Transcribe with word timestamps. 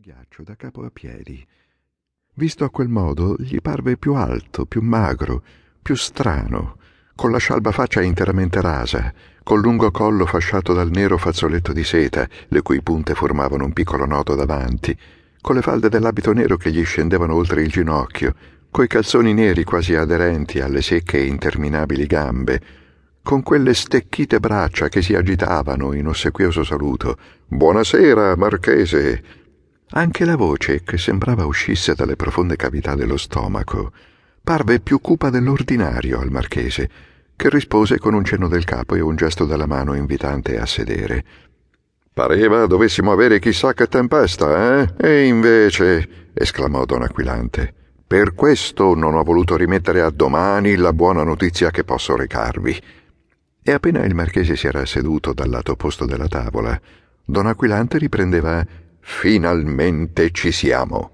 ghiaccio 0.00 0.42
da 0.42 0.56
capo 0.56 0.84
a 0.84 0.90
piedi. 0.92 1.46
Visto 2.34 2.64
a 2.64 2.70
quel 2.70 2.88
modo, 2.88 3.36
gli 3.38 3.60
parve 3.60 3.96
più 3.96 4.14
alto, 4.14 4.66
più 4.66 4.82
magro, 4.82 5.42
più 5.80 5.94
strano, 5.94 6.76
con 7.14 7.30
la 7.30 7.38
scialba 7.38 7.70
faccia 7.70 8.02
interamente 8.02 8.60
rasa, 8.60 9.12
col 9.42 9.60
lungo 9.60 9.90
collo 9.90 10.26
fasciato 10.26 10.74
dal 10.74 10.90
nero 10.90 11.16
fazzoletto 11.16 11.72
di 11.72 11.82
seta, 11.82 12.28
le 12.48 12.62
cui 12.62 12.82
punte 12.82 13.14
formavano 13.14 13.64
un 13.64 13.72
piccolo 13.72 14.04
nodo 14.04 14.34
davanti, 14.34 14.96
con 15.40 15.54
le 15.54 15.62
falde 15.62 15.88
dell'abito 15.88 16.32
nero 16.32 16.56
che 16.56 16.70
gli 16.70 16.84
scendevano 16.84 17.34
oltre 17.34 17.62
il 17.62 17.70
ginocchio, 17.70 18.34
coi 18.70 18.88
calzoni 18.88 19.32
neri 19.32 19.64
quasi 19.64 19.94
aderenti 19.94 20.60
alle 20.60 20.82
secche 20.82 21.18
e 21.18 21.24
interminabili 21.24 22.04
gambe, 22.04 22.60
con 23.22 23.42
quelle 23.42 23.72
stecchite 23.72 24.40
braccia 24.40 24.88
che 24.88 25.00
si 25.00 25.14
agitavano 25.14 25.94
in 25.94 26.06
ossequioso 26.06 26.62
saluto. 26.62 27.16
Buonasera, 27.46 28.36
marchese. 28.36 29.45
Anche 29.90 30.24
la 30.24 30.34
voce, 30.34 30.82
che 30.82 30.98
sembrava 30.98 31.46
uscisse 31.46 31.94
dalle 31.94 32.16
profonde 32.16 32.56
cavità 32.56 32.96
dello 32.96 33.16
stomaco, 33.16 33.92
parve 34.42 34.80
più 34.80 35.00
cupa 35.00 35.30
dell'ordinario 35.30 36.18
al 36.18 36.32
marchese, 36.32 36.90
che 37.36 37.48
rispose 37.48 37.98
con 37.98 38.12
un 38.12 38.24
cenno 38.24 38.48
del 38.48 38.64
capo 38.64 38.96
e 38.96 39.00
un 39.00 39.14
gesto 39.14 39.44
della 39.44 39.66
mano 39.66 39.94
invitante 39.94 40.58
a 40.58 40.66
sedere. 40.66 41.24
Pareva 42.12 42.66
dovessimo 42.66 43.12
avere 43.12 43.38
chissà 43.38 43.74
che 43.74 43.86
tempesta, 43.86 44.80
eh? 44.80 44.94
E 44.96 45.26
invece, 45.26 46.30
esclamò 46.34 46.84
don 46.84 47.02
Aquilante, 47.02 47.72
per 48.04 48.34
questo 48.34 48.94
non 48.96 49.14
ho 49.14 49.22
voluto 49.22 49.56
rimettere 49.56 50.00
a 50.00 50.10
domani 50.10 50.74
la 50.74 50.92
buona 50.92 51.22
notizia 51.22 51.70
che 51.70 51.84
posso 51.84 52.16
recarvi. 52.16 52.76
E 53.62 53.72
appena 53.72 54.04
il 54.04 54.14
marchese 54.16 54.56
si 54.56 54.66
era 54.66 54.84
seduto 54.84 55.32
dal 55.32 55.48
lato 55.48 55.72
opposto 55.72 56.06
della 56.06 56.28
tavola, 56.28 56.80
don 57.24 57.46
Aquilante 57.46 57.98
riprendeva 57.98 58.64
Finalmente 59.08 60.32
ci 60.32 60.50
siamo. 60.50 61.12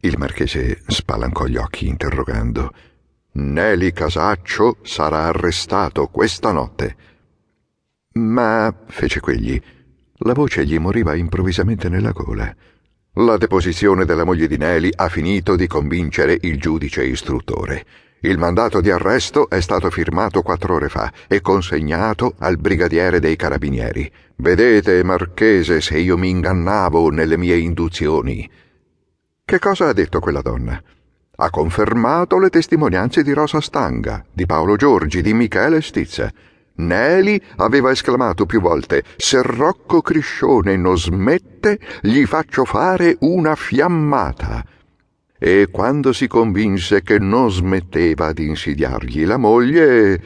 Il 0.00 0.16
marchese 0.18 0.82
spalancò 0.86 1.46
gli 1.46 1.56
occhi 1.56 1.88
interrogando. 1.88 2.72
Neli 3.32 3.90
Casaccio 3.92 4.76
sarà 4.82 5.24
arrestato 5.24 6.08
questa 6.08 6.52
notte. 6.52 6.96
Ma, 8.12 8.72
fece 8.86 9.20
quegli, 9.20 9.60
la 10.18 10.34
voce 10.34 10.66
gli 10.66 10.78
moriva 10.78 11.14
improvvisamente 11.14 11.88
nella 11.88 12.12
gola. 12.12 12.54
La 13.14 13.38
deposizione 13.38 14.04
della 14.04 14.24
moglie 14.24 14.46
di 14.46 14.58
Neli 14.58 14.92
ha 14.94 15.08
finito 15.08 15.56
di 15.56 15.66
convincere 15.66 16.36
il 16.42 16.60
giudice 16.60 17.02
istruttore. 17.02 17.86
Il 18.26 18.38
mandato 18.38 18.80
di 18.80 18.90
arresto 18.90 19.48
è 19.48 19.60
stato 19.60 19.88
firmato 19.88 20.42
quattro 20.42 20.74
ore 20.74 20.88
fa 20.88 21.12
e 21.28 21.40
consegnato 21.40 22.34
al 22.38 22.58
brigadiere 22.58 23.20
dei 23.20 23.36
carabinieri. 23.36 24.10
Vedete, 24.38 25.04
marchese, 25.04 25.80
se 25.80 25.96
io 25.98 26.18
mi 26.18 26.30
ingannavo 26.30 27.08
nelle 27.10 27.38
mie 27.38 27.56
induzioni. 27.56 28.50
Che 29.44 29.58
cosa 29.60 29.86
ha 29.86 29.92
detto 29.92 30.18
quella 30.18 30.42
donna? 30.42 30.82
Ha 31.36 31.50
confermato 31.50 32.40
le 32.40 32.50
testimonianze 32.50 33.22
di 33.22 33.32
Rosa 33.32 33.60
Stanga, 33.60 34.24
di 34.32 34.44
Paolo 34.44 34.74
Giorgi, 34.74 35.22
di 35.22 35.32
Michele 35.32 35.80
Stizza. 35.80 36.28
Neli 36.78 37.40
aveva 37.58 37.92
esclamato 37.92 38.44
più 38.44 38.60
volte: 38.60 39.04
Se 39.16 39.40
Rocco 39.40 40.02
Criscione 40.02 40.76
non 40.76 40.98
smette, 40.98 41.78
gli 42.02 42.24
faccio 42.24 42.64
fare 42.64 43.18
una 43.20 43.54
fiammata 43.54 44.64
e 45.46 45.68
quando 45.70 46.12
si 46.12 46.26
convinse 46.26 47.02
che 47.02 47.20
non 47.20 47.52
smetteva 47.52 48.32
di 48.32 48.48
insidiargli 48.48 49.24
la 49.24 49.36
moglie, 49.36 50.20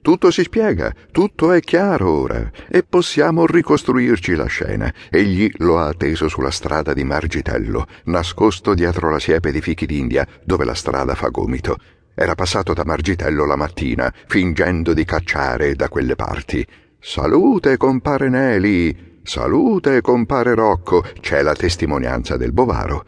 tutto 0.00 0.30
si 0.30 0.44
spiega, 0.44 0.94
tutto 1.10 1.52
è 1.52 1.60
chiaro 1.60 2.10
ora, 2.10 2.50
e 2.70 2.82
possiamo 2.82 3.44
ricostruirci 3.44 4.34
la 4.34 4.46
scena. 4.46 4.90
Egli 5.10 5.50
lo 5.58 5.78
ha 5.78 5.88
atteso 5.88 6.26
sulla 6.26 6.50
strada 6.50 6.94
di 6.94 7.04
Margitello, 7.04 7.86
nascosto 8.04 8.72
dietro 8.72 9.10
la 9.10 9.18
siepe 9.18 9.52
di 9.52 9.60
fichi 9.60 9.84
d'India, 9.84 10.26
dove 10.42 10.64
la 10.64 10.74
strada 10.74 11.14
fa 11.14 11.28
gomito. 11.28 11.76
Era 12.14 12.34
passato 12.34 12.72
da 12.72 12.84
Margitello 12.86 13.44
la 13.44 13.56
mattina, 13.56 14.10
fingendo 14.26 14.94
di 14.94 15.04
cacciare 15.04 15.74
da 15.74 15.90
quelle 15.90 16.16
parti. 16.16 16.66
Salute, 16.98 17.76
compare 17.76 18.30
Neli! 18.30 19.20
Salute, 19.22 20.00
compare 20.00 20.54
Rocco! 20.54 21.04
C'è 21.20 21.42
la 21.42 21.54
testimonianza 21.54 22.38
del 22.38 22.52
Bovaro. 22.52 23.04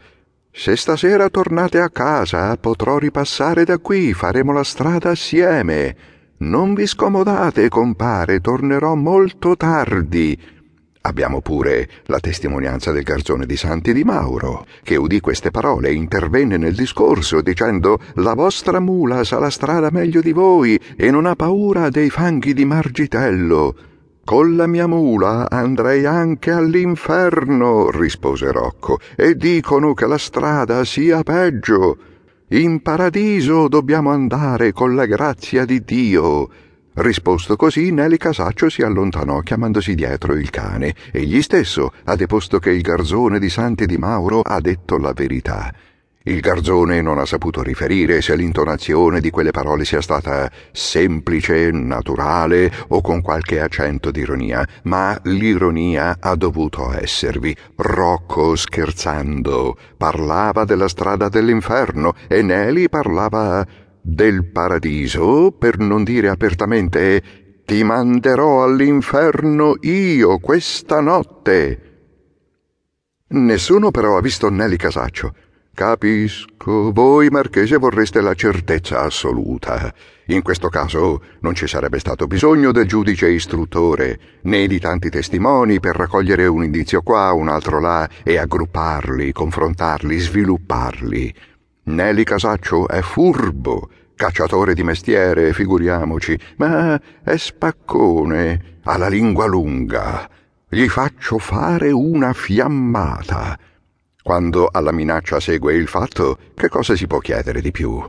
Se 0.57 0.77
stasera 0.77 1.29
tornate 1.29 1.81
a 1.81 1.89
casa, 1.89 2.55
potrò 2.55 2.97
ripassare 2.97 3.65
da 3.65 3.77
qui, 3.77 4.13
faremo 4.13 4.53
la 4.53 4.63
strada 4.63 5.09
assieme. 5.09 5.95
Non 6.37 6.73
vi 6.73 6.87
scomodate, 6.87 7.67
compare, 7.67 8.39
tornerò 8.39 8.95
molto 8.95 9.57
tardi. 9.57 10.39
Abbiamo 11.01 11.41
pure 11.41 11.89
la 12.05 12.21
testimonianza 12.21 12.93
del 12.93 13.03
garzone 13.03 13.45
di 13.45 13.57
Santi 13.57 13.91
di 13.91 14.05
Mauro, 14.05 14.65
che 14.81 14.95
udì 14.95 15.19
queste 15.19 15.51
parole 15.51 15.89
e 15.89 15.93
intervenne 15.93 16.55
nel 16.55 16.73
discorso 16.73 17.41
dicendo 17.41 17.99
La 18.15 18.33
vostra 18.33 18.79
mula 18.79 19.25
sa 19.25 19.39
la 19.39 19.49
strada 19.49 19.89
meglio 19.91 20.21
di 20.21 20.31
voi 20.31 20.79
e 20.95 21.11
non 21.11 21.25
ha 21.25 21.35
paura 21.35 21.89
dei 21.89 22.09
fanghi 22.09 22.53
di 22.53 22.63
Margitello. 22.63 23.75
Con 24.25 24.55
la 24.55 24.65
mia 24.65 24.87
mula 24.87 25.47
andrei 25.51 26.03
anche 26.03 26.49
all'inferno, 26.49 27.91
rispose 27.91 28.51
Rocco, 28.51 28.97
e 29.15 29.35
dicono 29.35 29.93
che 29.93 30.07
la 30.07 30.17
strada 30.17 30.83
sia 30.83 31.21
peggio. 31.21 31.95
In 32.47 32.81
paradiso 32.81 33.67
dobbiamo 33.67 34.09
andare 34.09 34.71
con 34.71 34.95
la 34.95 35.05
grazia 35.05 35.63
di 35.63 35.83
Dio. 35.83 36.49
Risposto 36.95 37.55
così, 37.55 37.91
Nelly 37.91 38.17
Casaccio 38.17 38.67
si 38.67 38.81
allontanò 38.81 39.41
chiamandosi 39.41 39.93
dietro 39.93 40.33
il 40.33 40.49
cane. 40.49 40.95
Egli 41.11 41.43
stesso 41.43 41.91
ha 42.05 42.15
deposto 42.15 42.57
che 42.57 42.71
il 42.71 42.81
garzone 42.81 43.37
di 43.37 43.51
Santi 43.51 43.85
di 43.85 43.97
Mauro 43.97 44.41
ha 44.41 44.59
detto 44.59 44.97
la 44.97 45.13
verità. 45.13 45.71
Il 46.27 46.39
garzone 46.39 47.03
non 47.03 47.19
ha 47.19 47.25
saputo 47.25 47.61
riferire 47.61 48.19
se 48.19 48.35
l'intonazione 48.35 49.19
di 49.19 49.29
quelle 49.29 49.51
parole 49.51 49.85
sia 49.85 50.01
stata 50.01 50.49
semplice, 50.71 51.69
naturale 51.69 52.71
o 52.87 53.01
con 53.01 53.21
qualche 53.21 53.59
accento 53.59 54.09
d'ironia, 54.09 54.67
ma 54.85 55.15
l'ironia 55.25 56.17
ha 56.19 56.35
dovuto 56.35 56.91
esservi. 56.91 57.55
Rocco, 57.75 58.55
scherzando, 58.55 59.77
parlava 59.97 60.65
della 60.65 60.87
strada 60.87 61.29
dell'inferno 61.29 62.15
e 62.27 62.41
Nelly 62.41 62.89
parlava 62.89 63.63
del 64.01 64.45
paradiso, 64.45 65.51
per 65.51 65.77
non 65.77 66.03
dire 66.03 66.29
apertamente 66.29 67.61
ti 67.65 67.83
manderò 67.83 68.63
all'inferno 68.63 69.75
io 69.81 70.39
questa 70.39 71.01
notte. 71.01 71.81
Nessuno 73.27 73.91
però 73.91 74.17
ha 74.17 74.21
visto 74.21 74.49
Nelly 74.49 74.75
Casaccio. 74.75 75.33
Capisco, 75.75 76.93
voi 76.93 77.27
marchese 77.27 77.75
vorreste 77.75 78.21
la 78.21 78.33
certezza 78.33 79.01
assoluta. 79.01 79.93
In 80.27 80.41
questo 80.41 80.69
caso 80.69 81.21
non 81.41 81.53
ci 81.53 81.67
sarebbe 81.67 81.99
stato 81.99 82.27
bisogno 82.27 82.71
del 82.71 82.87
giudice 82.87 83.29
istruttore, 83.29 84.17
né 84.43 84.67
di 84.67 84.79
tanti 84.79 85.09
testimoni 85.09 85.81
per 85.81 85.97
raccogliere 85.97 86.47
un 86.47 86.63
indizio 86.63 87.01
qua, 87.01 87.33
un 87.33 87.49
altro 87.49 87.81
là 87.81 88.07
e 88.23 88.37
aggrupparli, 88.37 89.33
confrontarli, 89.33 90.17
svilupparli. 90.17 91.35
Nelly 91.83 92.23
Casaccio 92.23 92.87
è 92.87 93.01
furbo, 93.01 93.89
cacciatore 94.15 94.75
di 94.75 94.83
mestiere, 94.83 95.51
figuriamoci, 95.51 96.39
ma 96.55 96.97
è 97.21 97.35
spaccone, 97.35 98.77
ha 98.83 98.97
la 98.97 99.09
lingua 99.09 99.45
lunga. 99.45 100.29
Gli 100.69 100.87
faccio 100.87 101.37
fare 101.37 101.91
una 101.91 102.31
fiammata. 102.31 103.59
Quando 104.25 104.69
alla 104.71 104.91
minaccia 104.91 105.39
segue 105.39 105.75
il 105.75 105.87
fatto, 105.87 106.39
che 106.55 106.67
cosa 106.67 106.95
si 106.95 107.05
può 107.05 107.19
chiedere 107.19 107.61
di 107.61 107.69
più? 107.69 108.03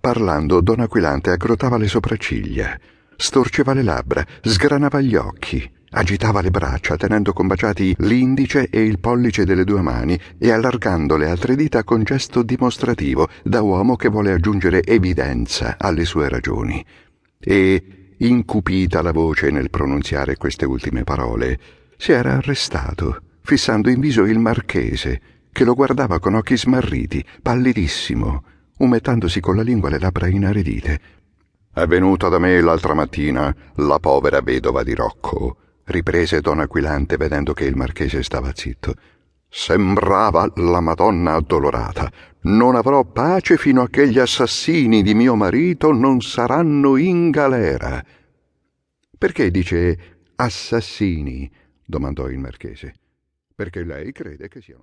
Parlando, 0.00 0.60
don 0.60 0.80
Aquilante 0.80 1.30
aggrottava 1.30 1.76
le 1.76 1.86
sopracciglia, 1.86 2.76
storceva 3.14 3.74
le 3.74 3.84
labbra, 3.84 4.26
sgranava 4.40 5.00
gli 5.00 5.14
occhi, 5.14 5.70
agitava 5.90 6.40
le 6.40 6.50
braccia 6.50 6.96
tenendo 6.96 7.32
combaciati 7.32 7.94
l'indice 7.98 8.68
e 8.68 8.82
il 8.82 8.98
pollice 8.98 9.44
delle 9.44 9.62
due 9.62 9.82
mani 9.82 10.18
e 10.36 10.50
allargando 10.50 11.16
le 11.16 11.30
altre 11.30 11.54
dita 11.54 11.84
con 11.84 12.02
gesto 12.02 12.42
dimostrativo 12.42 13.28
da 13.44 13.62
uomo 13.62 13.94
che 13.94 14.08
vuole 14.08 14.32
aggiungere 14.32 14.82
evidenza 14.82 15.76
alle 15.78 16.06
sue 16.06 16.28
ragioni. 16.28 16.84
E, 17.38 18.16
incupita 18.18 19.00
la 19.00 19.12
voce 19.12 19.52
nel 19.52 19.70
pronunziare 19.70 20.36
queste 20.36 20.64
ultime 20.64 21.04
parole, 21.04 21.56
si 21.96 22.10
era 22.10 22.32
arrestato 22.32 23.20
fissando 23.44 23.90
in 23.90 24.00
viso 24.00 24.24
il 24.24 24.38
marchese, 24.38 25.20
che 25.52 25.64
lo 25.64 25.74
guardava 25.74 26.18
con 26.18 26.34
occhi 26.34 26.56
smarriti, 26.56 27.22
pallidissimo, 27.42 28.42
umettandosi 28.78 29.38
con 29.40 29.54
la 29.54 29.62
lingua 29.62 29.90
le 29.90 29.98
labbra 29.98 30.28
inaridite. 30.28 31.00
È 31.70 31.84
venuta 31.86 32.30
da 32.30 32.38
me 32.38 32.58
l'altra 32.62 32.94
mattina 32.94 33.54
la 33.76 33.98
povera 33.98 34.40
vedova 34.40 34.82
di 34.82 34.94
Rocco, 34.94 35.58
riprese 35.84 36.40
don 36.40 36.60
Aquilante 36.60 37.18
vedendo 37.18 37.52
che 37.52 37.66
il 37.66 37.76
marchese 37.76 38.22
stava 38.22 38.50
zitto. 38.54 38.94
Sembrava 39.46 40.50
la 40.56 40.80
Madonna 40.80 41.34
addolorata. 41.34 42.10
Non 42.44 42.74
avrò 42.76 43.04
pace 43.04 43.58
fino 43.58 43.82
a 43.82 43.88
che 43.88 44.08
gli 44.08 44.18
assassini 44.18 45.02
di 45.02 45.14
mio 45.14 45.34
marito 45.34 45.92
non 45.92 46.22
saranno 46.22 46.96
in 46.96 47.30
galera. 47.30 48.02
Perché 49.18 49.50
dice 49.50 49.98
assassini? 50.36 51.50
domandò 51.84 52.28
il 52.28 52.38
marchese 52.38 52.94
perché 53.54 53.84
lei 53.84 54.12
crede 54.12 54.48
che 54.48 54.60
siano 54.60 54.82